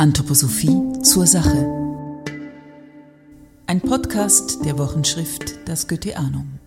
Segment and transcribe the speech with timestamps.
[0.00, 1.66] Anthroposophie zur Sache.
[3.66, 6.60] Ein Podcast der Wochenschrift Das Goetheanum.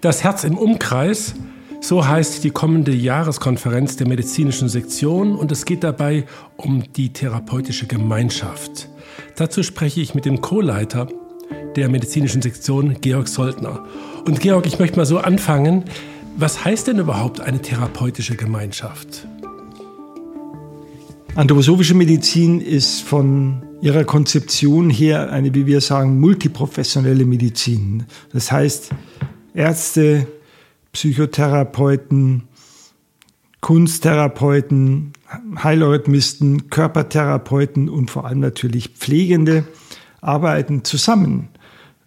[0.00, 1.34] Das Herz im Umkreis,
[1.80, 6.26] so heißt die kommende Jahreskonferenz der medizinischen Sektion und es geht dabei
[6.56, 8.88] um die therapeutische Gemeinschaft.
[9.34, 11.08] Dazu spreche ich mit dem Co-Leiter
[11.74, 13.84] der medizinischen Sektion, Georg Soldner.
[14.24, 15.84] Und Georg, ich möchte mal so anfangen.
[16.38, 19.26] Was heißt denn überhaupt eine therapeutische Gemeinschaft?
[21.34, 28.04] Anthroposophische Medizin ist von ihrer Konzeption her eine, wie wir sagen, multiprofessionelle Medizin.
[28.34, 28.90] Das heißt,
[29.54, 30.26] Ärzte,
[30.92, 32.42] Psychotherapeuten,
[33.62, 35.14] Kunsttherapeuten,
[35.62, 39.64] Heilorhythmisten, Körpertherapeuten und vor allem natürlich Pflegende
[40.20, 41.48] arbeiten zusammen,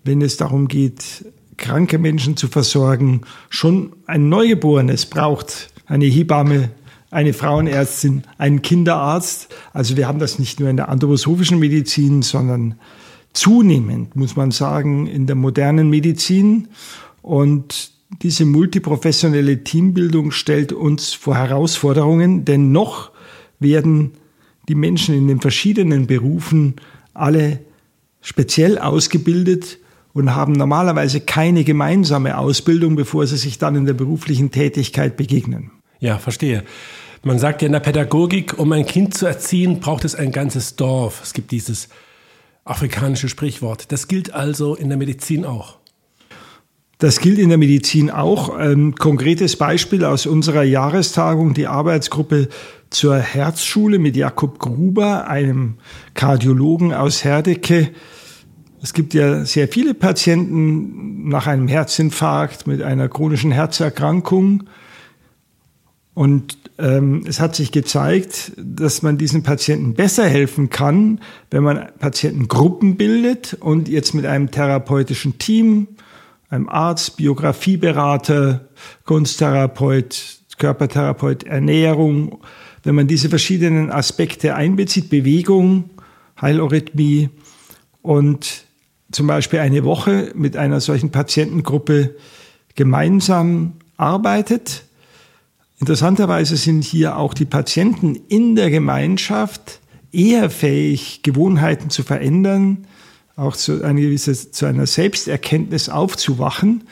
[0.04, 1.26] wenn es darum geht,
[1.60, 3.22] kranke Menschen zu versorgen.
[3.50, 6.72] Schon ein Neugeborenes braucht eine Hebamme,
[7.12, 9.50] eine Frauenärztin, einen Kinderarzt.
[9.74, 12.76] Also wir haben das nicht nur in der anthroposophischen Medizin, sondern
[13.34, 16.70] zunehmend, muss man sagen, in der modernen Medizin.
[17.22, 23.12] Und diese multiprofessionelle Teambildung stellt uns vor Herausforderungen, denn noch
[23.60, 24.14] werden
[24.68, 26.76] die Menschen in den verschiedenen Berufen
[27.14, 27.60] alle
[28.22, 29.80] speziell ausgebildet
[30.20, 35.72] und haben normalerweise keine gemeinsame Ausbildung, bevor sie sich dann in der beruflichen Tätigkeit begegnen.
[36.00, 36.64] Ja, verstehe.
[37.24, 40.76] Man sagt ja in der Pädagogik, um ein Kind zu erziehen, braucht es ein ganzes
[40.76, 41.22] Dorf.
[41.24, 41.90] Es gibt dieses
[42.66, 43.92] afrikanische Sprichwort.
[43.92, 45.78] Das gilt also in der Medizin auch.
[46.98, 48.50] Das gilt in der Medizin auch.
[48.50, 52.50] Ein konkretes Beispiel aus unserer Jahrestagung, die Arbeitsgruppe
[52.90, 55.76] zur Herzschule mit Jakob Gruber, einem
[56.14, 57.92] Kardiologen aus Herdecke,
[58.82, 64.64] es gibt ja sehr viele Patienten nach einem Herzinfarkt mit einer chronischen Herzerkrankung.
[66.14, 71.20] Und ähm, es hat sich gezeigt, dass man diesen Patienten besser helfen kann,
[71.52, 75.88] wenn man Patientengruppen bildet und jetzt mit einem therapeutischen Team,
[76.50, 78.70] einem Arzt, Biografieberater,
[79.06, 82.40] Kunsttherapeut, Körpertherapeut, Ernährung,
[82.84, 85.90] wenn man diese verschiedenen Aspekte einbezieht, Bewegung,
[86.42, 87.30] Heilorhythmie
[88.02, 88.66] und
[89.12, 92.16] zum Beispiel eine Woche mit einer solchen Patientengruppe
[92.76, 94.84] gemeinsam arbeitet.
[95.80, 99.80] Interessanterweise sind hier auch die Patienten in der Gemeinschaft
[100.12, 102.86] eher fähig, Gewohnheiten zu verändern,
[103.36, 106.84] auch zu einer, gewisse, zu einer Selbsterkenntnis aufzuwachen.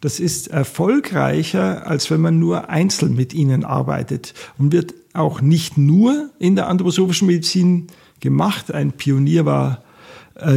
[0.00, 5.76] Das ist erfolgreicher, als wenn man nur einzeln mit ihnen arbeitet und wird auch nicht
[5.78, 7.88] nur in der anthroposophischen Medizin
[8.20, 8.72] gemacht.
[8.72, 9.82] Ein Pionier war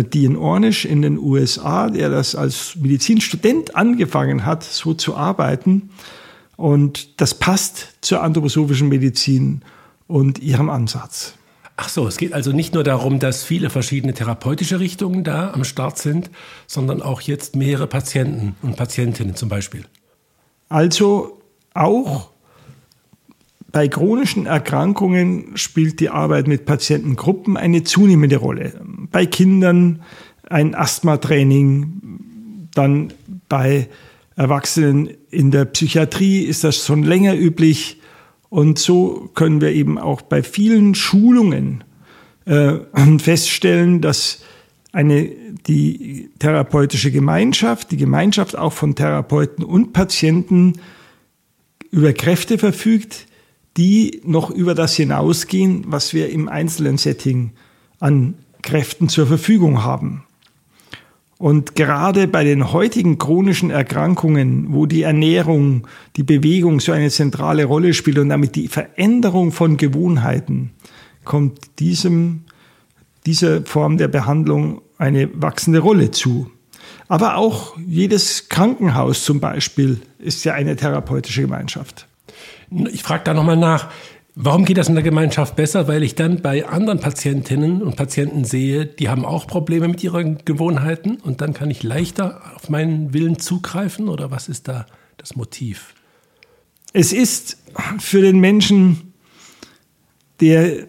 [0.04, 5.90] Dean Ornish in den USA, der das als Medizinstudent angefangen hat, so zu arbeiten.
[6.56, 9.62] Und das passt zur anthroposophischen Medizin
[10.08, 11.34] und ihrem Ansatz.
[11.76, 15.64] Ach so, es geht also nicht nur darum, dass viele verschiedene therapeutische Richtungen da am
[15.64, 16.30] Start sind,
[16.68, 19.86] sondern auch jetzt mehrere Patienten und Patientinnen zum Beispiel.
[20.70, 21.42] Also
[21.74, 22.30] auch
[23.74, 28.80] bei chronischen Erkrankungen spielt die Arbeit mit Patientengruppen eine zunehmende Rolle.
[29.12, 30.04] Bei Kindern
[30.48, 33.14] ein Asthmatraining, dann
[33.50, 33.90] bei
[34.36, 38.00] Erwachsenen in der Psychiatrie ist das schon länger üblich.
[38.50, 41.84] Und so können wir eben auch bei vielen Schulungen
[42.46, 42.76] äh,
[43.18, 44.44] feststellen, dass
[44.92, 45.32] eine,
[45.66, 50.74] die therapeutische Gemeinschaft, die Gemeinschaft auch von Therapeuten und Patienten
[51.90, 53.26] über Kräfte verfügt,
[53.78, 57.52] die noch über das hinausgehen, was wir im einzelnen Setting
[58.00, 60.24] an Kräften zur Verfügung haben.
[61.38, 67.66] Und gerade bei den heutigen chronischen Erkrankungen, wo die Ernährung, die Bewegung so eine zentrale
[67.66, 70.72] Rolle spielt und damit die Veränderung von Gewohnheiten,
[71.26, 72.44] kommt diesem,
[73.26, 76.50] dieser Form der Behandlung eine wachsende Rolle zu.
[77.10, 82.08] Aber auch jedes Krankenhaus zum Beispiel ist ja eine therapeutische Gemeinschaft.
[82.92, 83.90] Ich frage da nochmal nach.
[84.36, 85.88] Warum geht das in der Gemeinschaft besser?
[85.88, 90.44] Weil ich dann bei anderen Patientinnen und Patienten sehe, die haben auch Probleme mit ihren
[90.44, 94.88] Gewohnheiten und dann kann ich leichter auf meinen Willen zugreifen oder was ist da
[95.18, 95.94] das Motiv?
[96.94, 97.58] Es ist
[98.00, 99.14] für den Menschen,
[100.40, 100.88] der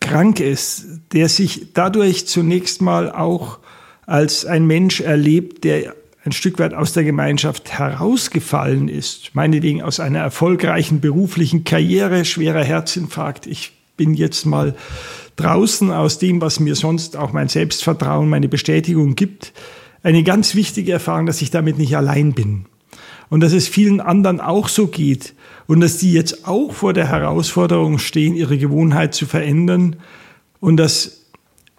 [0.00, 3.60] krank ist, der sich dadurch zunächst mal auch
[4.06, 10.00] als ein Mensch erlebt, der ein Stück weit aus der Gemeinschaft herausgefallen ist, meinetwegen aus
[10.00, 14.74] einer erfolgreichen beruflichen Karriere, schwerer Herzinfarkt, ich bin jetzt mal
[15.36, 19.52] draußen aus dem, was mir sonst auch mein Selbstvertrauen, meine Bestätigung gibt,
[20.02, 22.66] eine ganz wichtige Erfahrung, dass ich damit nicht allein bin.
[23.30, 25.34] und dass es vielen anderen auch so geht.
[25.66, 29.96] Und dass die jetzt auch vor der Herausforderung stehen, ihre Gewohnheit zu verändern.
[30.60, 31.24] Und dass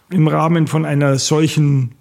[0.10, 1.92] im Rahmen von einer solchen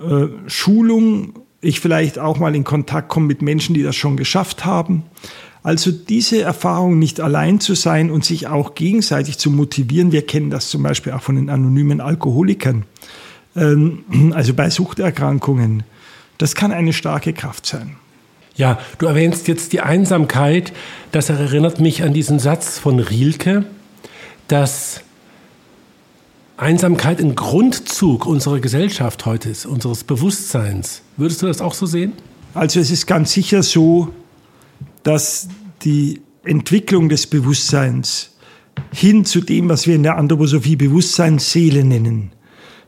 [0.00, 4.64] äh, Schulung ich vielleicht auch mal in Kontakt komme mit Menschen, die das schon geschafft
[4.64, 5.04] haben.
[5.62, 10.10] Also diese Erfahrung nicht allein zu sein und sich auch gegenseitig zu motivieren.
[10.10, 12.84] Wir kennen das zum Beispiel auch von den anonymen Alkoholikern,
[13.56, 15.82] ähm, also bei Suchterkrankungen.
[16.38, 17.96] Das kann eine starke Kraft sein.
[18.56, 20.72] Ja, du erwähnst jetzt die Einsamkeit.
[21.12, 23.64] Das erinnert mich an diesen Satz von Rielke,
[24.48, 25.02] dass
[26.60, 31.00] Einsamkeit ein Grundzug unserer Gesellschaft heute ist, unseres Bewusstseins.
[31.16, 32.12] Würdest du das auch so sehen?
[32.52, 34.12] Also es ist ganz sicher so,
[35.02, 35.48] dass
[35.82, 38.36] die Entwicklung des Bewusstseins
[38.92, 42.32] hin zu dem, was wir in der Anthroposophie Bewusstseinsseele nennen,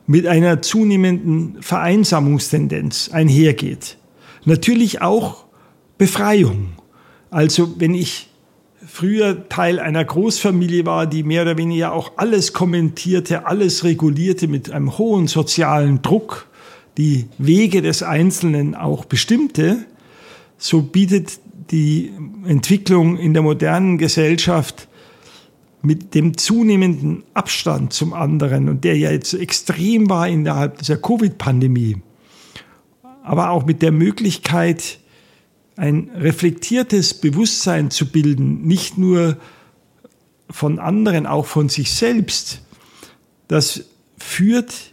[0.07, 3.97] mit einer zunehmenden Vereinsamungstendenz einhergeht.
[4.45, 5.47] Natürlich auch
[5.97, 6.73] Befreiung.
[7.31, 8.29] Also wenn ich
[8.87, 14.71] früher Teil einer Großfamilie war, die mehr oder weniger auch alles kommentierte, alles regulierte mit
[14.71, 16.47] einem hohen sozialen Druck,
[16.99, 19.85] die Wege des Einzelnen auch bestimmte,
[20.59, 21.41] so bietet
[21.71, 22.13] die
[22.47, 24.89] Entwicklung in der modernen Gesellschaft
[25.83, 31.97] mit dem zunehmenden Abstand zum anderen und der ja jetzt extrem war innerhalb dieser Covid-Pandemie,
[33.25, 34.99] aber auch mit der Möglichkeit,
[35.77, 39.39] ein reflektiertes Bewusstsein zu bilden, nicht nur
[40.51, 42.63] von anderen, auch von sich selbst,
[43.49, 43.85] das
[44.19, 44.93] führt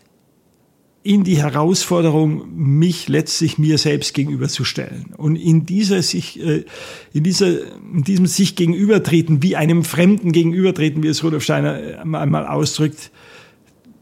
[1.02, 5.14] in die Herausforderung, mich letztlich mir selbst gegenüberzustellen.
[5.16, 6.66] Und in dieser sich, äh,
[7.14, 12.46] in dieser, in diesem sich gegenübertreten, wie einem Fremden gegenübertreten, wie es Rudolf Steiner einmal
[12.46, 13.12] ausdrückt,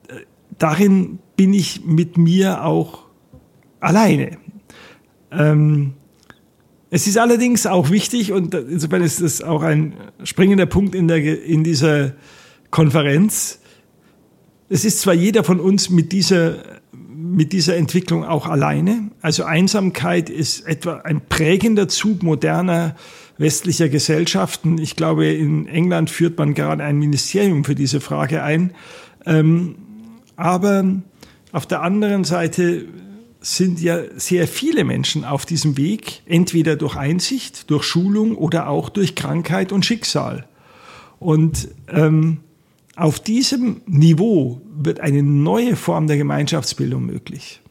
[0.08, 0.16] äh,
[0.58, 3.06] darin bin ich mit mir auch
[3.80, 4.38] alleine.
[5.32, 5.94] Ähm,
[6.90, 9.94] es ist allerdings auch wichtig, und insofern ist das auch ein
[10.24, 12.14] springender Punkt in, der, in dieser
[12.72, 13.60] Konferenz.
[14.70, 19.12] Es ist zwar jeder von uns mit dieser, mit dieser Entwicklung auch alleine.
[19.22, 22.96] Also Einsamkeit ist etwa ein prägender Zug moderner
[23.38, 24.78] westlicher Gesellschaften.
[24.78, 28.74] Ich glaube, in England führt man gerade ein Ministerium für diese Frage ein.
[29.26, 29.76] Ähm,
[30.36, 30.86] aber
[31.52, 32.86] auf der anderen Seite
[33.40, 38.90] sind ja sehr viele Menschen auf diesem Weg, entweder durch Einsicht, durch Schulung oder auch
[38.90, 40.48] durch Krankheit und Schicksal.
[41.20, 42.40] Und ähm,
[42.96, 47.62] auf diesem Niveau wird eine neue Form der Gemeinschaftsbildung möglich.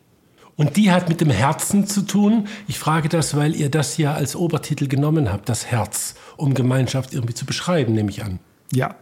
[0.56, 2.48] Und die hat mit dem Herzen zu tun.
[2.66, 7.12] Ich frage das, weil ihr das ja als Obertitel genommen habt, das Herz, um Gemeinschaft
[7.12, 8.38] irgendwie zu beschreiben, nehme ich an.
[8.72, 8.96] Ja,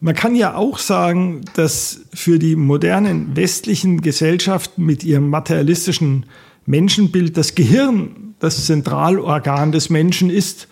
[0.00, 6.26] man kann ja auch sagen, dass für die modernen westlichen Gesellschaften mit ihrem materialistischen
[6.66, 10.68] Menschenbild das Gehirn das Zentralorgan des Menschen ist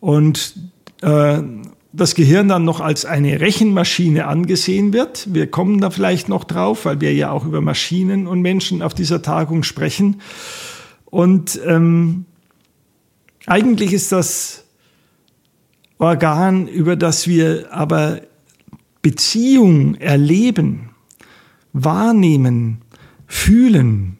[0.00, 0.54] und
[1.00, 1.42] äh,
[1.92, 5.32] das Gehirn dann noch als eine Rechenmaschine angesehen wird.
[5.32, 8.92] Wir kommen da vielleicht noch drauf, weil wir ja auch über Maschinen und Menschen auf
[8.92, 10.20] dieser Tagung sprechen.
[11.06, 12.26] Und ähm,
[13.46, 14.64] eigentlich ist das
[15.98, 18.20] Organ, über das wir aber
[19.06, 20.90] Beziehung erleben,
[21.72, 22.78] wahrnehmen,
[23.28, 24.18] fühlen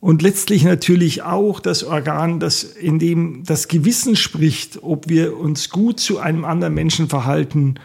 [0.00, 5.70] und letztlich natürlich auch das Organ, das in dem das Gewissen spricht, ob wir uns
[5.70, 7.76] gut zu einem anderen Menschen verhalten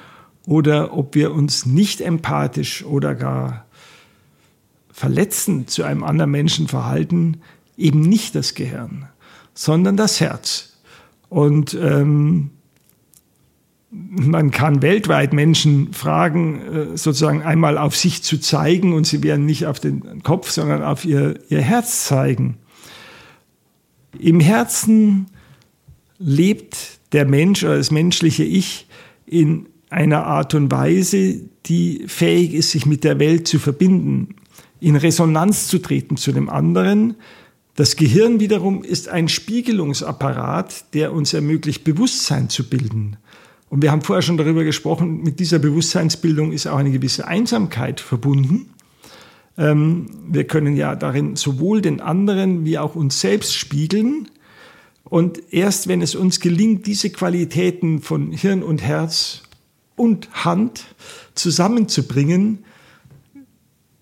[0.45, 3.65] oder ob wir uns nicht empathisch oder gar
[4.91, 7.39] verletzend zu einem anderen Menschen verhalten,
[7.77, 9.07] eben nicht das Gehirn,
[9.53, 10.73] sondern das Herz.
[11.29, 12.49] Und ähm,
[13.91, 19.45] man kann weltweit Menschen fragen, äh, sozusagen einmal auf sich zu zeigen und sie werden
[19.45, 22.57] nicht auf den Kopf, sondern auf ihr, ihr Herz zeigen.
[24.17, 25.27] Im Herzen
[26.17, 28.87] lebt der Mensch oder das menschliche Ich
[29.25, 34.35] in einer Art und Weise, die fähig ist, sich mit der Welt zu verbinden,
[34.79, 37.15] in Resonanz zu treten zu dem anderen.
[37.75, 43.17] Das Gehirn wiederum ist ein Spiegelungsapparat, der uns ermöglicht, Bewusstsein zu bilden.
[43.71, 48.01] Und wir haben vorher schon darüber gesprochen, mit dieser Bewusstseinsbildung ist auch eine gewisse Einsamkeit
[48.01, 48.73] verbunden.
[49.57, 54.27] Ähm, wir können ja darin sowohl den anderen wie auch uns selbst spiegeln.
[55.05, 59.43] Und erst wenn es uns gelingt, diese Qualitäten von Hirn und Herz
[59.95, 60.93] und Hand
[61.33, 62.65] zusammenzubringen,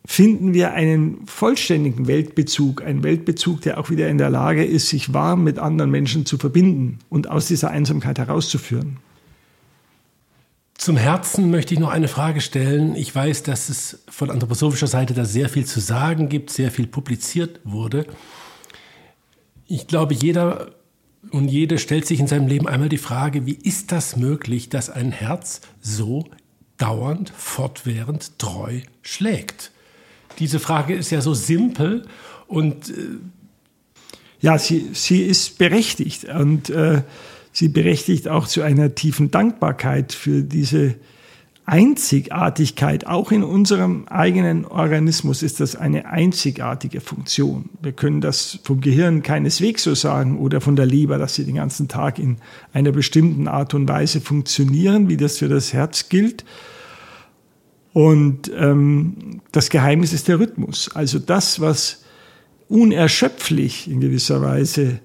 [0.04, 5.14] finden wir einen vollständigen Weltbezug, einen Weltbezug, der auch wieder in der Lage ist, sich
[5.14, 8.98] warm mit anderen Menschen zu verbinden und aus dieser Einsamkeit herauszuführen.
[10.80, 12.96] Zum Herzen möchte ich noch eine Frage stellen.
[12.96, 16.88] Ich weiß, dass es von anthroposophischer Seite da sehr viel zu sagen gibt, sehr viel
[16.88, 18.06] publiziert wurde.
[19.68, 20.72] Ich glaube, jeder
[21.32, 24.90] Und jede stellt sich in seinem Leben einmal die Frage, wie ist das möglich, dass
[24.90, 26.24] ein Herz so
[26.78, 29.72] dauernd, fortwährend, treu schlägt?
[30.40, 32.06] Diese Frage ist ja so simpel
[32.48, 32.90] und...
[32.90, 32.94] Äh
[34.42, 37.02] ja, sie, sie ist berechtigt und äh,
[37.52, 40.96] sie berechtigt auch zu einer tiefen Dankbarkeit für diese
[41.70, 47.70] Einzigartigkeit, auch in unserem eigenen Organismus ist das eine einzigartige Funktion.
[47.84, 51.56] Wir können das vom Gehirn keineswegs so sagen oder von der Leber, dass sie den
[51.56, 52.38] ganzen Tag in
[52.74, 56.44] einer bestimmten Art und Weise funktionieren, wie das für das Herz gilt.
[57.94, 60.90] Und ähm, das Geheimnis ist der Rhythmus.
[60.96, 62.04] Also das, was
[62.68, 65.02] unerschöpflich in gewisser Weise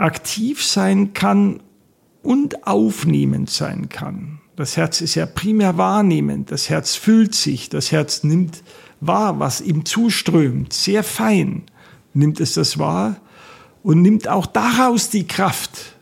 [0.00, 1.62] aktiv sein kann
[2.22, 6.50] und aufnehmend sein kann das Herz ist ja primär wahrnehmend.
[6.50, 7.70] Das Herz fühlt sich.
[7.70, 8.62] Das Herz nimmt
[9.00, 10.74] wahr, was ihm zuströmt.
[10.74, 11.62] Sehr fein
[12.12, 13.16] nimmt es das wahr
[13.82, 15.96] und nimmt auch daraus die Kraft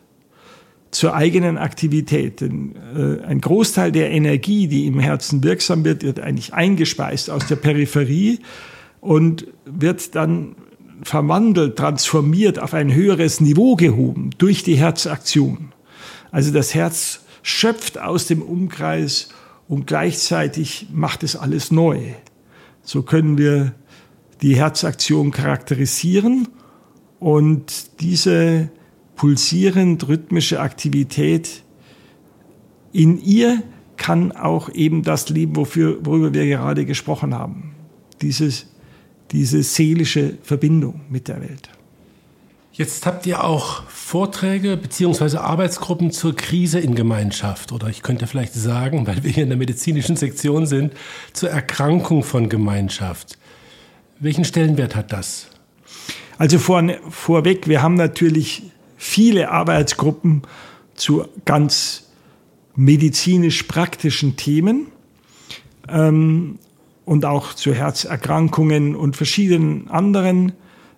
[0.91, 2.41] zur eigenen Aktivität.
[2.41, 7.47] Denn äh, ein Großteil der Energie, die im Herzen wirksam wird, wird eigentlich eingespeist aus
[7.47, 8.41] der Peripherie
[9.01, 10.57] und wird dann
[11.03, 15.73] verwandelt, transformiert, auf ein höheres Niveau gehoben durch die Herzaktion.
[16.31, 19.29] Also das Herz schöpft aus dem Umkreis
[19.69, 22.01] und gleichzeitig macht es alles neu.
[22.83, 23.75] So können wir
[24.43, 26.49] die Herzaktion charakterisieren
[27.19, 28.71] und diese
[29.17, 31.65] pulsierend rhythmische Aktivität
[32.93, 33.63] in ihr
[33.97, 37.75] kann auch eben das leben, wofür, worüber wir gerade gesprochen haben.
[38.23, 38.67] Dieses,
[39.31, 41.71] diese seelische Verbindung mit der Welt.
[42.73, 45.39] Jetzt habt ihr auch Vorträge bzw.
[45.39, 49.59] Arbeitsgruppen zur Krise in Gemeinschaft oder ich könnte vielleicht sagen, weil wir hier in der
[49.59, 50.93] medizinischen Sektion sind,
[51.33, 53.37] zur Erkrankung von Gemeinschaft.
[54.21, 55.49] Welchen Stellenwert hat das?
[56.39, 58.63] Also vor, vorweg, wir haben natürlich
[58.97, 60.43] viele Arbeitsgruppen
[60.95, 62.09] zu ganz
[62.77, 64.87] medizinisch praktischen Themen
[65.89, 66.61] ähm,
[67.09, 70.53] und auch zu Herzerkrankungen und verschiedenen anderen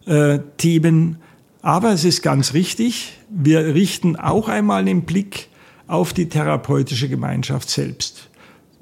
[0.07, 1.19] äh, Themen.
[1.63, 5.49] Aber es ist ganz richtig, wir richten auch einmal den Blick
[5.87, 8.29] auf die therapeutische Gemeinschaft selbst.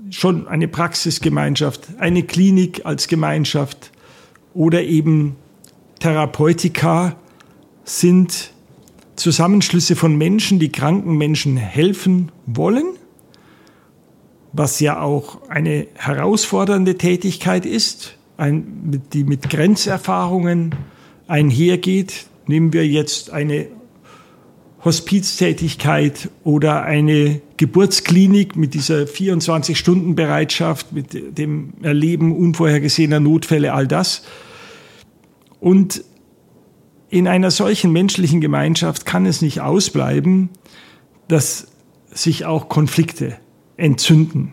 [0.09, 3.93] Schon eine Praxisgemeinschaft, eine Klinik als Gemeinschaft
[4.55, 5.37] oder eben
[5.99, 7.15] Therapeutika
[7.85, 8.53] sind
[9.17, 12.87] Zusammenschlüsse von Menschen, die kranken Menschen helfen wollen,
[14.53, 20.75] was ja auch eine herausfordernde Tätigkeit ist, ein, die mit Grenzerfahrungen
[21.27, 23.67] einhergeht, Nehmen wir jetzt eine
[24.83, 34.23] Hospiztätigkeit oder eine Geburtsklinik mit dieser 24-Stunden-Bereitschaft, mit dem Erleben unvorhergesehener Notfälle, all das.
[35.61, 36.03] Und
[37.11, 40.49] in einer solchen menschlichen Gemeinschaft kann es nicht ausbleiben,
[41.29, 41.67] dass
[42.11, 43.37] sich auch Konflikte
[43.79, 44.53] entzünden.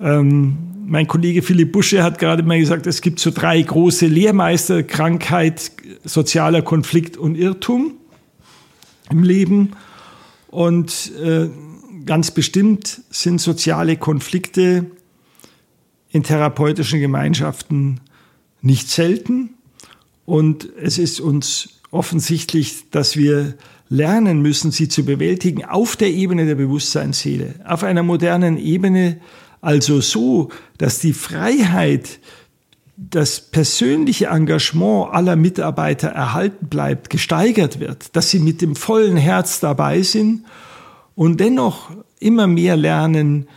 [0.00, 4.82] Ähm, mein Kollege Philipp Busche hat gerade mal gesagt, es gibt so drei große Lehrmeister,
[4.82, 5.72] Krankheit,
[6.04, 7.94] sozialer Konflikt und Irrtum
[9.10, 9.70] im Leben.
[10.48, 11.48] Und äh,
[12.04, 14.90] ganz bestimmt sind soziale Konflikte
[16.10, 18.00] in therapeutischen Gemeinschaften
[18.60, 19.54] nicht selten.
[20.26, 23.54] Und es ist uns offensichtlich, dass wir
[23.92, 29.20] lernen müssen, sie zu bewältigen auf der Ebene der Bewusstseinsseele, auf einer modernen Ebene,
[29.60, 32.18] also so, dass die Freiheit,
[32.96, 39.60] das persönliche Engagement aller Mitarbeiter erhalten bleibt, gesteigert wird, dass sie mit dem vollen Herz
[39.60, 40.44] dabei sind
[41.14, 43.48] und dennoch immer mehr lernen,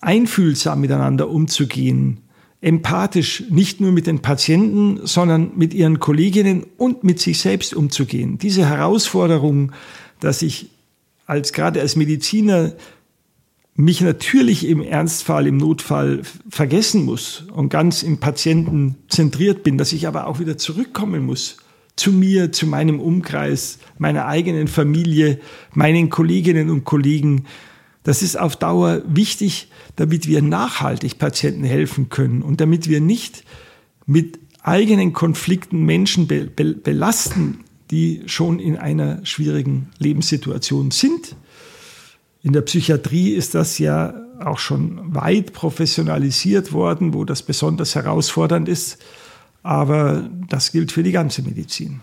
[0.00, 2.20] einfühlsam miteinander umzugehen,
[2.64, 8.38] empathisch nicht nur mit den Patienten, sondern mit ihren Kolleginnen und mit sich selbst umzugehen.
[8.38, 9.72] Diese Herausforderung,
[10.20, 10.70] dass ich
[11.26, 12.72] als gerade als Mediziner
[13.76, 19.92] mich natürlich im Ernstfall, im Notfall vergessen muss und ganz im Patienten zentriert bin, dass
[19.92, 21.58] ich aber auch wieder zurückkommen muss
[21.96, 25.38] zu mir, zu meinem Umkreis, meiner eigenen Familie,
[25.74, 27.44] meinen Kolleginnen und Kollegen.
[28.04, 33.44] Das ist auf Dauer wichtig, damit wir nachhaltig Patienten helfen können und damit wir nicht
[34.06, 41.36] mit eigenen Konflikten Menschen be be belasten, die schon in einer schwierigen Lebenssituation sind
[42.44, 48.68] in der Psychiatrie ist das ja auch schon weit professionalisiert worden, wo das besonders herausfordernd
[48.68, 48.98] ist.
[49.62, 52.02] Aber das gilt für die ganze Medizin.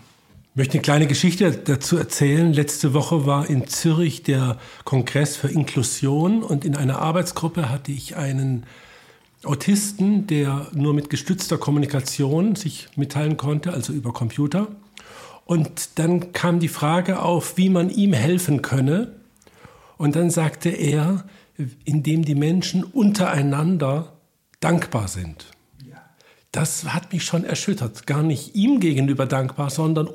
[0.54, 2.52] Ich möchte eine kleine Geschichte dazu erzählen.
[2.52, 8.16] Letzte Woche war in Zürich der Kongress für Inklusion und in einer Arbeitsgruppe hatte ich
[8.16, 8.66] einen
[9.44, 14.68] Autisten, der nur mit gestützter Kommunikation sich mitteilen konnte, also über Computer.
[15.46, 19.14] Und dann kam die Frage auf, wie man ihm helfen könne.
[19.96, 21.24] Und dann sagte er,
[21.86, 24.12] indem die Menschen untereinander
[24.60, 25.46] dankbar sind.
[26.52, 28.06] Das hat mich schon erschüttert.
[28.06, 30.08] Gar nicht ihm gegenüber dankbar, sondern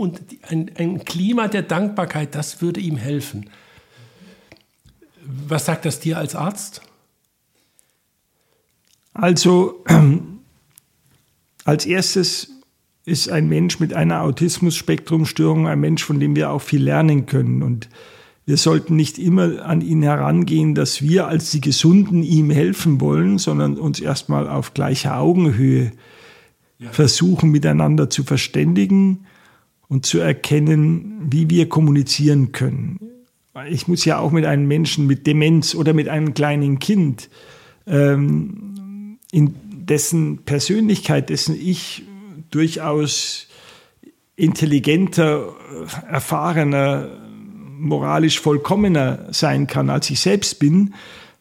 [0.43, 3.49] ein, ein Klima der Dankbarkeit, das würde ihm helfen.
[5.25, 6.83] Was sagt das dir als Arzt?
[9.13, 9.83] Also
[11.65, 12.51] als erstes
[13.03, 17.63] ist ein Mensch mit einer Autismus-Spektrum-Störung ein Mensch, von dem wir auch viel lernen können.
[17.63, 17.89] Und
[18.45, 23.39] wir sollten nicht immer an ihn herangehen, dass wir als die Gesunden ihm helfen wollen,
[23.39, 25.93] sondern uns erstmal auf gleicher Augenhöhe
[26.79, 29.25] versuchen, miteinander zu verständigen
[29.87, 32.99] und zu erkennen, wie wir kommunizieren können.
[33.69, 37.29] Ich muss ja auch mit einem Menschen mit Demenz oder mit einem kleinen Kind
[37.87, 42.03] ähm, in dessen Persönlichkeit, dessen Ich
[42.51, 43.47] durchaus
[44.35, 45.55] intelligenter,
[46.07, 47.09] erfahrener,
[47.79, 50.93] moralisch vollkommener sein kann, als ich selbst bin.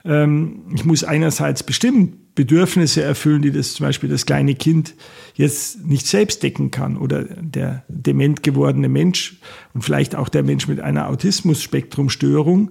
[0.05, 4.95] Ähm, ich muss einerseits bestimmt Bedürfnisse erfüllen, die das zum Beispiel das kleine Kind
[5.35, 9.39] jetzt nicht selbst decken kann oder der dement gewordene Mensch
[9.75, 12.71] und vielleicht auch der Mensch mit einer Autismus-Spektrum-Störung.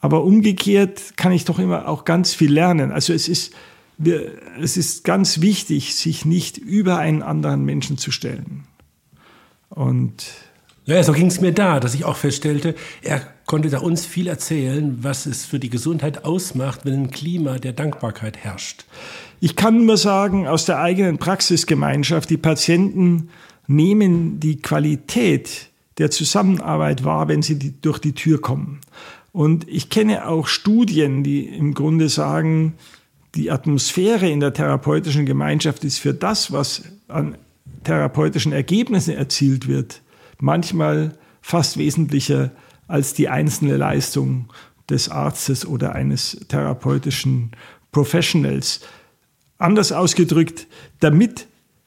[0.00, 2.90] Aber umgekehrt kann ich doch immer auch ganz viel lernen.
[2.90, 3.54] Also es ist
[4.60, 8.64] es ist ganz wichtig, sich nicht über einen anderen Menschen zu stellen.
[9.70, 10.26] Und
[10.86, 14.28] ja, so ging es mir da, dass ich auch feststellte, er konnte da uns viel
[14.28, 18.84] erzählen, was es für die Gesundheit ausmacht, wenn ein Klima der Dankbarkeit herrscht.
[19.40, 23.30] Ich kann nur sagen, aus der eigenen Praxisgemeinschaft, die Patienten
[23.66, 28.80] nehmen die Qualität der Zusammenarbeit wahr, wenn sie die, durch die Tür kommen.
[29.32, 32.74] Und ich kenne auch Studien, die im Grunde sagen,
[33.34, 37.36] die Atmosphäre in der therapeutischen Gemeinschaft ist für das, was an
[37.84, 40.00] therapeutischen Ergebnissen erzielt wird,
[40.38, 42.50] manchmal fast wesentlicher
[42.88, 44.48] als die einzelne Leistung
[44.88, 47.52] des Arztes oder eines therapeutischen
[47.92, 48.80] Professionals.
[49.58, 50.66] Anders ausgedrückt,
[51.00, 51.46] damit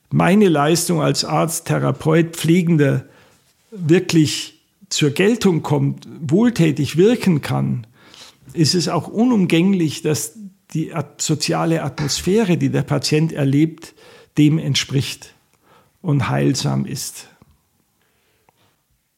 [0.09, 3.05] meine Leistung als Arzt, Therapeut, Pflegender
[3.71, 4.59] wirklich
[4.89, 7.85] zur Geltung kommt, wohltätig wirken kann,
[8.53, 10.33] ist es auch unumgänglich, dass
[10.73, 13.93] die soziale Atmosphäre, die der Patient erlebt,
[14.38, 15.33] dem entspricht
[16.01, 17.27] und heilsam ist.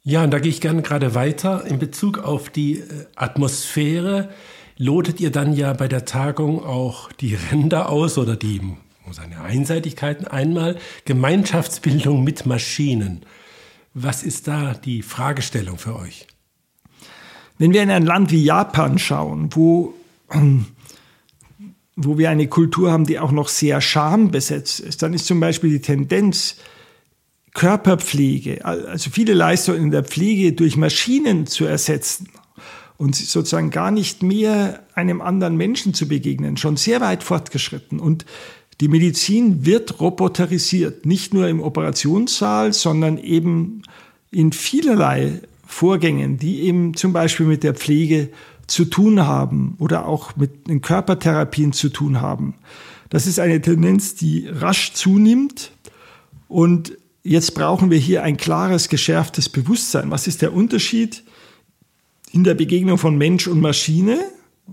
[0.04, 1.66] Ja, und da gehe ich gerne gerade weiter.
[1.66, 4.30] In Bezug auf die äh, Atmosphäre
[4.78, 8.62] lotet ihr dann ja bei der Tagung auch die Ränder aus oder die
[9.12, 10.26] seine Einseitigkeiten.
[10.26, 13.26] Einmal Gemeinschaftsbildung mit Maschinen.
[13.94, 16.28] Was ist da die Fragestellung für euch?
[17.58, 19.94] Wenn wir in ein Land wie Japan schauen, wo
[21.98, 25.72] wo wir eine Kultur haben, die auch noch sehr schambesetzt ist, dann ist zum Beispiel
[25.72, 26.56] die Tendenz,
[27.54, 32.30] Körperpflege, also viele Leistungen in der Pflege durch Maschinen zu ersetzen
[32.98, 38.00] und sozusagen gar nicht mehr einem anderen Menschen zu begegnen, schon sehr weit fortgeschritten.
[38.00, 38.26] Und
[38.80, 43.84] die Medizin wird roboterisiert, nicht nur im Operationssaal, sondern eben
[44.32, 48.30] in vielerlei Vorgängen, die eben zum Beispiel mit der Pflege
[48.68, 52.56] zu tun haben oder auch mit den Körpertherapien zu tun haben.
[53.10, 55.72] Das ist eine Tendenz, die rasch zunimmt
[56.48, 60.12] und jetzt brauchen wir hier ein klares, geschärftes Bewusstsein.
[60.12, 61.24] Was ist der Unterschied
[62.32, 64.20] in der Begegnung von Mensch und Maschine?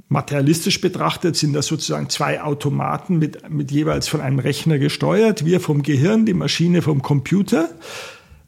[0.09, 5.61] Materialistisch betrachtet sind das sozusagen zwei Automaten mit, mit jeweils von einem Rechner gesteuert, wir
[5.61, 7.71] vom Gehirn, die Maschine vom Computer.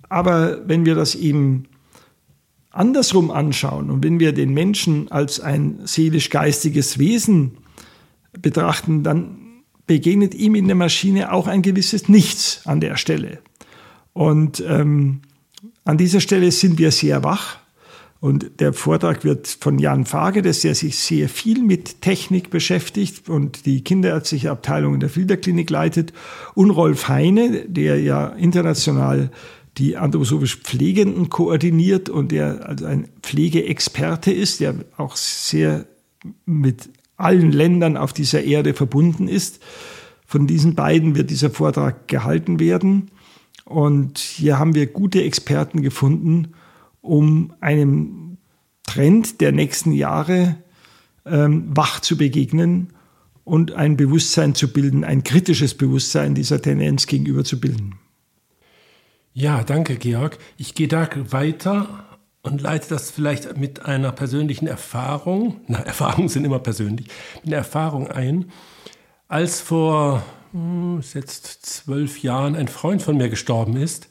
[0.09, 1.65] Aber wenn wir das eben
[2.71, 7.59] andersrum anschauen und wenn wir den Menschen als ein seelisch-geistiges Wesen
[8.41, 9.39] betrachten, dann
[9.87, 13.41] begegnet ihm in der Maschine auch ein gewisses Nichts an der Stelle.
[14.21, 15.23] Und ähm,
[15.87, 17.57] an dieser Stelle sind wir sehr wach.
[18.21, 23.65] Und der Vortrag wird von Jan Fagedes, der sich sehr viel mit Technik beschäftigt und
[23.65, 26.13] die kinderärztliche Abteilung in der Filterklinik leitet,
[26.55, 29.31] und Rolf Heine, der ja international
[29.79, 35.87] die anthroposophisch Pflegenden koordiniert und der also ein Pflegeexperte ist, der auch sehr
[36.45, 39.63] mit allen Ländern auf dieser Erde verbunden ist.
[40.27, 43.11] Von diesen beiden wird dieser Vortrag gehalten werden.
[43.71, 46.55] Und hier haben wir gute Experten gefunden,
[47.03, 48.37] um einem
[48.83, 50.57] Trend der nächsten Jahre
[51.25, 52.89] ähm, wach zu begegnen
[53.45, 57.95] und ein Bewusstsein zu bilden, ein kritisches Bewusstsein dieser Tendenz gegenüber zu bilden.
[59.35, 60.39] Ja, danke, Georg.
[60.57, 66.45] Ich gehe da weiter und leite das vielleicht mit einer persönlichen Erfahrung, na, Erfahrungen sind
[66.45, 67.07] immer persönlich,
[67.37, 68.47] mit einer Erfahrung ein.
[69.29, 74.09] Als vor hm, jetzt zwölf Jahren ein Freund von mir gestorben ist,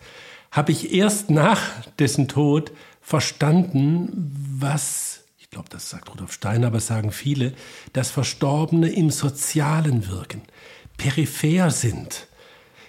[0.51, 1.61] habe ich erst nach
[1.99, 2.71] dessen Tod
[3.01, 7.53] verstanden, was, ich glaube, das sagt Rudolf Steiner, aber sagen viele,
[7.93, 10.41] dass Verstorbene im Sozialen wirken,
[10.97, 12.27] peripher sind.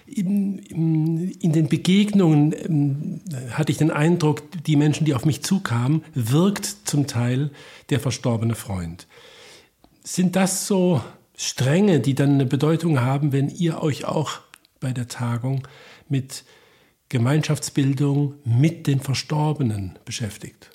[0.06, 3.20] In, in, in, den Begegnungen ähm,
[3.52, 7.52] hatte ich den Eindruck, die Menschen, die auf mich zukamen, wirkt zum Teil
[7.90, 9.06] der verstorbene Freund.
[10.02, 11.00] Sind das so
[11.42, 14.40] Stränge, die dann eine Bedeutung haben, wenn ihr euch auch
[14.78, 15.66] bei der Tagung
[16.06, 16.44] mit
[17.08, 20.70] Gemeinschaftsbildung mit den Verstorbenen beschäftigt?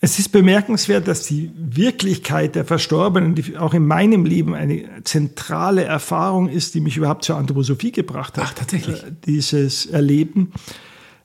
[0.00, 5.84] Es ist bemerkenswert, dass die Wirklichkeit der Verstorbenen, die auch in meinem Leben eine zentrale
[5.84, 8.44] Erfahrung ist, die mich überhaupt zur Anthroposophie gebracht hat.
[8.46, 9.02] Ach, tatsächlich.
[9.02, 10.54] Äh, dieses Erleben,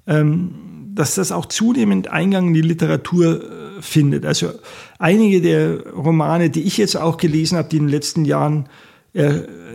[0.06, 4.26] ähm, dass das auch zunehmend Eingang in die Literatur äh, findet.
[4.26, 4.52] Also
[5.00, 8.68] einige der Romane, die ich jetzt auch gelesen habe, die in den letzten Jahren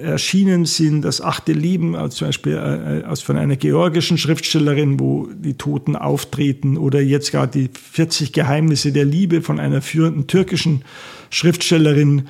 [0.02, 5.54] erschienen sind, das achte Leben, also zum Beispiel äh, von einer georgischen Schriftstellerin, wo die
[5.54, 10.84] Toten auftreten, oder jetzt gerade die 40 Geheimnisse der Liebe von einer führenden türkischen
[11.30, 12.28] Schriftstellerin,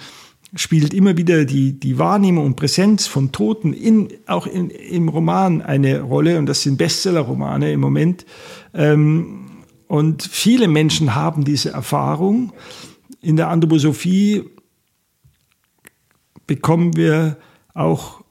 [0.55, 5.62] spielt immer wieder die, die Wahrnehmung und Präsenz von Toten in, auch in, im Roman
[5.62, 8.27] eine Rolle, und das sind Bestseller-Romane im Moment.
[8.75, 9.47] Ähm,
[9.88, 12.53] und viele Menschen haben diese Erfahrung.
[13.21, 14.45] In der Anthroposophie
[16.47, 17.38] bekommen wir
[17.75, 18.23] auch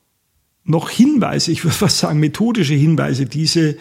[0.63, 3.77] noch Hinweise, ich würde fast sagen methodische Hinweise, diese,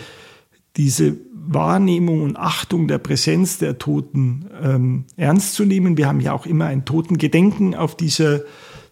[0.77, 5.97] diese Wahrnehmung und Achtung der Präsenz der Toten ähm, ernst zu nehmen.
[5.97, 8.41] Wir haben ja auch immer ein Totengedenken auf dieser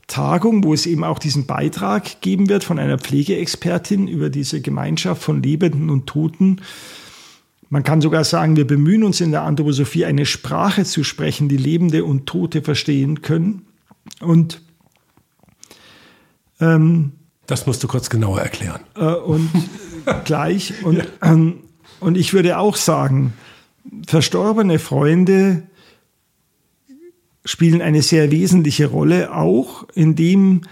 [0.07, 5.23] Tagung, wo es eben auch diesen Beitrag geben wird von einer Pflegeexpertin über diese Gemeinschaft
[5.23, 6.63] von Lebenden und Toten.
[7.69, 11.59] Man kann sogar sagen, wir bemühen uns in der Anthroposophie eine Sprache zu sprechen, die
[11.59, 13.67] Lebende und Tote verstehen können.
[14.21, 14.63] Und
[16.61, 17.13] ähm,
[17.47, 18.81] das musst du kurz genauer erklären.
[18.97, 19.51] Äh, und
[20.25, 20.83] gleich.
[20.83, 21.61] Und, ähm,
[22.01, 23.33] und ich würde auch sagen,
[24.07, 25.63] verstorbene Freunde
[27.45, 30.63] spielen eine sehr wesentliche Rolle, auch in dem,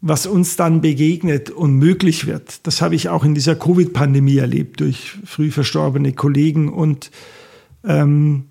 [0.00, 2.66] was uns dann begegnet und möglich wird.
[2.66, 6.68] Das habe ich auch in dieser Covid-Pandemie erlebt durch früh verstorbene Kollegen.
[6.68, 7.10] Und
[7.84, 8.46] ähm,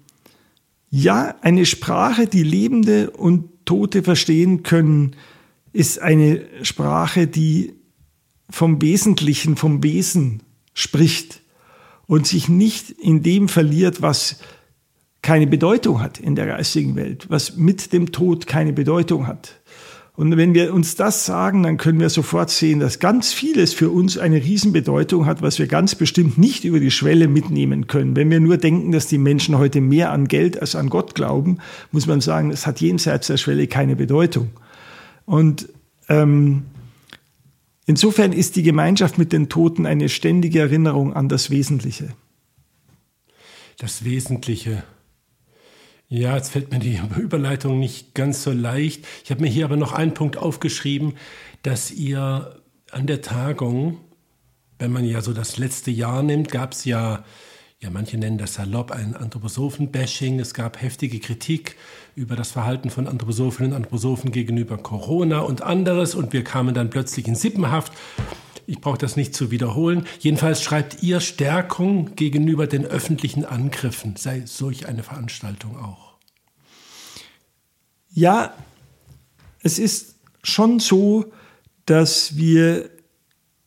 [0.89, 5.15] ja, eine Sprache, die Lebende und Tote verstehen können,
[5.73, 7.73] ist eine Sprache, die
[8.49, 11.41] vom Wesentlichen, vom Wesen spricht
[12.07, 14.37] und sich nicht in dem verliert, was
[15.21, 19.59] keine Bedeutung hat in der geistigen Welt, was mit dem Tod keine Bedeutung hat.
[20.17, 23.89] Und wenn wir uns das sagen, dann können wir sofort sehen, dass ganz vieles für
[23.89, 28.15] uns eine Riesenbedeutung hat, was wir ganz bestimmt nicht über die Schwelle mitnehmen können.
[28.15, 31.57] Wenn wir nur denken, dass die Menschen heute mehr an Geld als an Gott glauben,
[31.91, 34.51] muss man sagen, es hat jenseits der Schwelle keine Bedeutung.
[35.25, 35.67] Und
[36.07, 36.63] ähm,
[37.86, 42.13] insofern ist die Gemeinschaft mit den Toten eine ständige Erinnerung an das Wesentliche.
[43.78, 44.84] Das Wesentliche.
[46.08, 49.06] Ja, jetzt fällt mir die Überleitung nicht ganz so leicht.
[49.24, 51.13] Ich habe mir hier aber noch einen Punkt aufgeschrieben,
[51.63, 53.98] dass ihr an der Tagung,
[54.80, 57.26] wenn man ja so das letzte Jahr nimmt, gab es ja
[57.86, 60.39] ja, manche nennen das salopp ein Anthroposophen-Bashing.
[60.39, 61.76] Es gab heftige Kritik
[62.15, 66.15] über das Verhalten von Anthroposophinnen und Anthroposophen gegenüber Corona und anderes.
[66.15, 67.93] Und wir kamen dann plötzlich in Sippenhaft.
[68.65, 70.08] Ich brauche das nicht zu wiederholen.
[70.19, 76.15] Jedenfalls schreibt ihr Stärkung gegenüber den öffentlichen Angriffen sei solch eine Veranstaltung auch.
[78.10, 78.56] Ja,
[79.62, 81.32] es ist schon so,
[81.86, 82.89] dass wir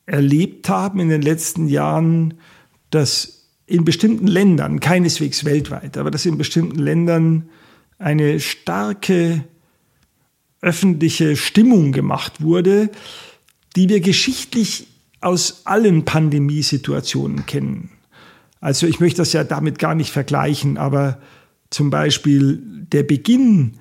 [0.06, 2.40] erlebt haben in den letzten Jahren,
[2.90, 3.37] dass
[3.68, 7.50] in bestimmten Ländern, keineswegs weltweit, aber dass in bestimmten Ländern
[7.98, 9.44] eine starke
[10.62, 12.90] öffentliche Stimmung gemacht wurde,
[13.76, 14.88] die wir geschichtlich
[15.20, 17.90] aus allen Pandemiesituationen kennen.
[18.60, 21.20] Also ich möchte das ja damit gar nicht vergleichen, aber
[21.68, 23.74] zum Beispiel der Beginn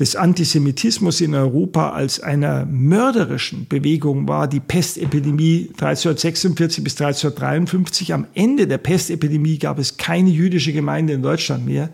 [0.00, 8.14] des Antisemitismus in Europa als einer mörderischen Bewegung war die Pestepidemie 1346 bis 1353.
[8.14, 11.90] Am Ende der Pestepidemie gab es keine jüdische Gemeinde in Deutschland mehr.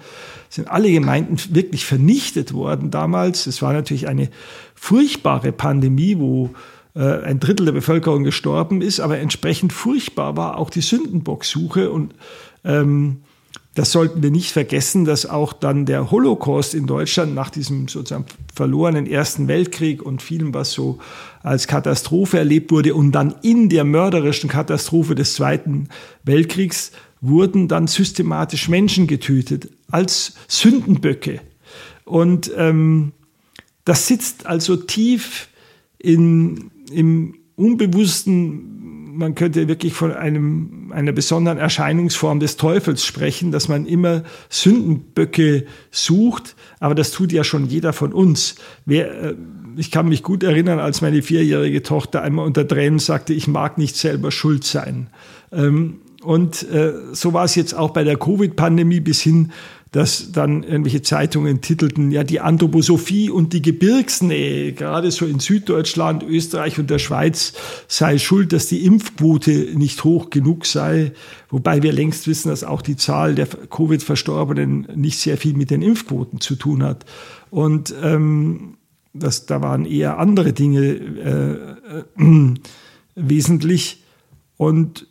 [0.49, 3.49] Es sind alle Gemeinden wirklich vernichtet worden damals.
[3.49, 4.31] Es war natürlich eine
[4.77, 6.51] furchtbare Pandemie, wo
[6.95, 12.14] äh, ein Drittel der Bevölkerung gestorben ist, aber entsprechend furchtbar war auch die Sündenbocksuche und
[12.62, 13.23] ähm,
[13.77, 18.25] das sollten wir nicht vergessen, dass auch dann der Holocaust in Deutschland nach diesem sozusagen
[18.55, 20.99] verlorenen Ersten Weltkrieg und vielem, was so
[21.43, 25.91] als Katastrophe erlebt wurde und dann in der mörderischen Katastrophe des Zweiten
[26.25, 31.43] Weltkriegs wurden dann systematisch Menschen getötet als Sündenböcke.
[32.07, 33.12] Und ähm,
[33.85, 35.49] das sitzt also tief
[35.99, 38.77] in, im unbewussten
[39.16, 45.66] man könnte wirklich von einem, einer besonderen Erscheinungsform des Teufels sprechen, dass man immer Sündenböcke
[45.90, 48.57] sucht, aber das tut ja schon jeder von uns.
[48.85, 49.35] Wer, äh,
[49.76, 53.79] ich kann mich gut erinnern, als meine vierjährige Tochter einmal unter Tränen sagte, ich mag
[53.79, 55.09] nicht selber schuld sein.
[55.52, 59.52] Ähm, und äh, so war es jetzt auch bei der Covid-Pandemie bis hin
[59.92, 66.22] dass dann irgendwelche Zeitungen titelten, ja, die Anthroposophie und die Gebirgsnähe, gerade so in Süddeutschland,
[66.22, 67.53] Österreich und der Schweiz,
[67.87, 71.12] sei schuld, dass die Impfquote nicht hoch genug sei.
[71.51, 75.83] Wobei wir längst wissen, dass auch die Zahl der Covid-Verstorbenen nicht sehr viel mit den
[75.83, 77.07] Impfquoten zu tun hat.
[77.51, 78.77] Und ähm,
[79.14, 82.55] das, da waren eher andere Dinge äh, äh,
[83.14, 84.03] wesentlich.
[84.57, 85.07] Und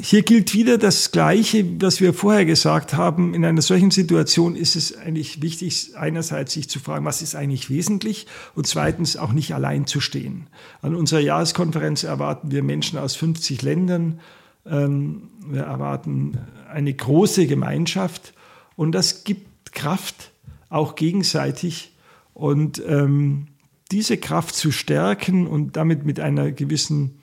[0.00, 3.34] hier gilt wieder das Gleiche, was wir vorher gesagt haben.
[3.34, 7.68] In einer solchen Situation ist es eigentlich wichtig, einerseits sich zu fragen, was ist eigentlich
[7.68, 10.46] wesentlich und zweitens auch nicht allein zu stehen.
[10.82, 14.20] An unserer Jahreskonferenz erwarten wir Menschen aus 50 Ländern.
[14.64, 16.38] Ähm, wir erwarten
[16.72, 18.34] eine große Gemeinschaft
[18.76, 20.30] und das gibt Kraft,
[20.68, 21.92] auch gegenseitig.
[22.34, 23.48] Und ähm,
[23.90, 27.17] diese Kraft zu stärken und damit mit einer gewissen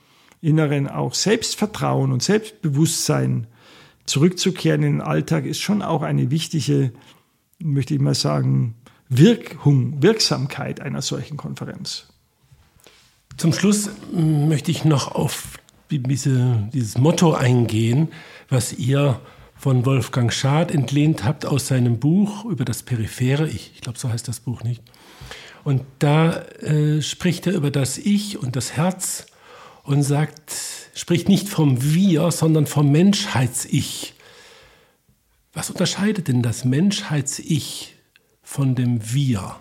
[0.46, 3.48] inneren auch Selbstvertrauen und Selbstbewusstsein
[4.06, 6.92] zurückzukehren in den Alltag ist schon auch eine wichtige,
[7.60, 8.76] möchte ich mal sagen,
[9.10, 12.08] Wirkung, Wirksamkeit einer solchen Konferenz.
[13.38, 15.58] Zum Schluss möchte ich noch auf
[15.90, 18.10] diese, dieses Motto eingehen,
[18.50, 19.20] was ihr
[19.56, 23.72] von Wolfgang Schad entlehnt habt aus seinem Buch über das periphere Ich.
[23.76, 24.82] Ich glaube, so heißt das Buch nicht.
[25.64, 29.26] Und da äh, spricht er über das Ich und das Herz
[29.86, 30.54] und sagt,
[30.94, 34.14] spricht nicht vom Wir, sondern vom Menschheits-Ich.
[35.54, 37.96] Was unterscheidet denn das Menschheits-Ich
[38.42, 39.56] von dem Wir?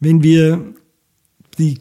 [0.00, 0.74] Wenn wir
[1.58, 1.80] die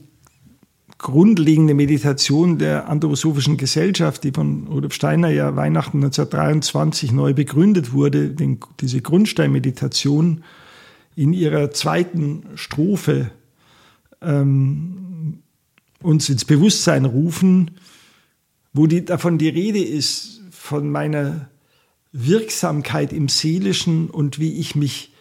[0.98, 8.30] grundlegende Meditation der anthroposophischen Gesellschaft, die von Rudolf Steiner ja Weihnachten 1923 neu begründet wurde,
[8.30, 10.46] den, diese Grundsteinmeditation
[11.16, 13.32] in ihrer zweiten Strophe
[14.22, 15.03] ähm,
[16.04, 17.72] uns ins Bewusstsein rufen,
[18.74, 21.50] wo die, davon die Rede ist, von meiner
[22.12, 25.12] Wirksamkeit im Seelischen und wie ich mich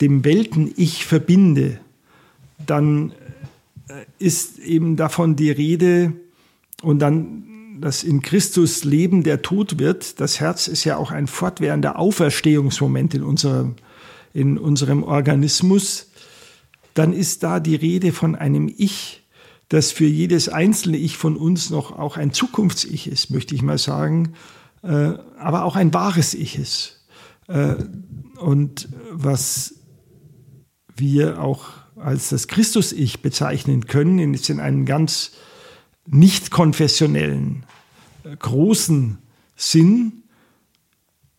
[0.00, 1.78] dem Welten-Ich verbinde,
[2.66, 3.12] dann
[3.88, 6.12] äh, ist eben davon die Rede
[6.82, 10.20] und dann, dass in Christus Leben der Tod wird.
[10.20, 13.76] Das Herz ist ja auch ein fortwährender Auferstehungsmoment in unserem,
[14.34, 16.10] in unserem Organismus.
[16.94, 19.21] Dann ist da die Rede von einem Ich,
[19.68, 23.78] das für jedes einzelne Ich von uns noch auch ein Zukunfts-Ich ist, möchte ich mal
[23.78, 24.34] sagen,
[24.82, 27.06] äh, aber auch ein wahres Ich ist.
[27.48, 27.76] Äh,
[28.38, 29.74] und was
[30.96, 35.32] wir auch als das Christus-Ich bezeichnen können, ist in einem ganz
[36.06, 37.64] nicht konfessionellen,
[38.24, 39.18] äh, großen
[39.56, 40.24] Sinn.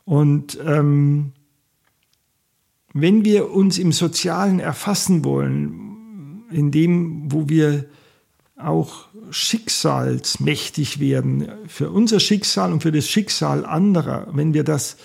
[0.06, 1.34] Und ähm,
[2.94, 7.86] wenn wir uns im Sozialen erfassen wollen, in dem, wo wir
[8.66, 14.28] auch schicksalsmächtig werden, für unser Schicksal und für das Schicksal anderer.
[14.32, 14.98] Wenn wir das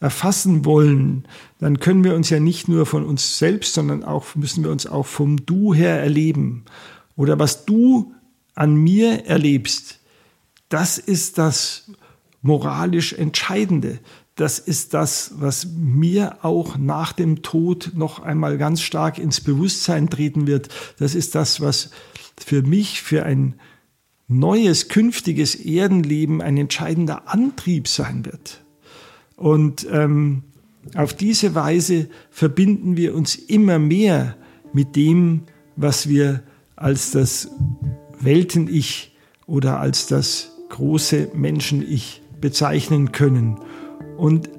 [0.00, 1.26] erfassen wollen,
[1.60, 4.86] dann können wir uns ja nicht nur von uns selbst, sondern auch müssen wir uns
[4.86, 6.64] auch vom Du her erleben.
[7.16, 8.12] Oder was du
[8.54, 10.00] an mir erlebst,
[10.68, 11.90] das ist das
[12.42, 13.98] moralisch Entscheidende.
[14.36, 20.10] Das ist das, was mir auch nach dem Tod noch einmal ganz stark ins Bewusstsein
[20.10, 20.68] treten wird.
[20.98, 21.90] Das ist das, was
[22.38, 23.54] für mich, für ein
[24.28, 28.64] neues, künftiges Erdenleben ein entscheidender Antrieb sein wird.
[29.36, 30.44] Und ähm,
[30.94, 34.36] auf diese Weise verbinden wir uns immer mehr
[34.72, 35.42] mit dem,
[35.76, 36.42] was wir
[36.76, 37.50] als das
[38.20, 39.16] Welten-Ich
[39.46, 43.60] oder als das große Menschen-Ich bezeichnen können.
[44.16, 44.50] Und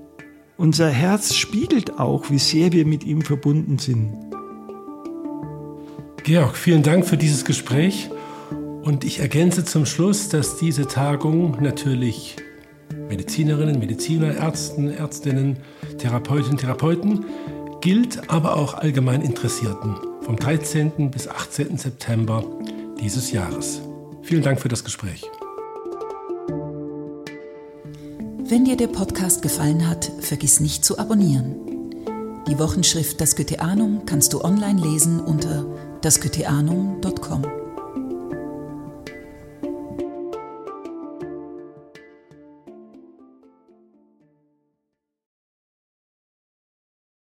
[0.57, 4.24] unser Herz spiegelt auch, wie sehr wir mit ihm verbunden sind.
[6.25, 8.09] Georg, vielen Dank für dieses Gespräch.
[8.81, 12.35] Und ich ergänze zum Schluss, dass diese Tagung natürlich
[13.07, 15.57] Medizinerinnen, Mediziner, Ärzten, Ärztinnen,
[15.99, 17.25] Therapeutinnen, Therapeuten
[17.79, 21.11] gilt, aber auch allgemein Interessierten vom 13.
[21.11, 21.77] bis 18.
[21.77, 22.43] September
[22.99, 23.81] dieses Jahres.
[24.23, 25.21] Vielen Dank für das Gespräch.
[28.47, 31.55] Wenn dir der Podcast gefallen hat, vergiss nicht zu abonnieren.
[32.47, 35.65] Die Wochenschrift Das Goetheanum kannst du online lesen unter
[36.05, 37.64] dasgoetheanum.com.